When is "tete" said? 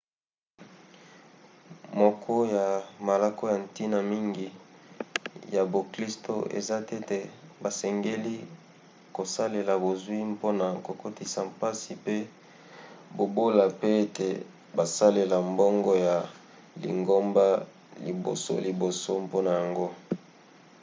6.89-7.19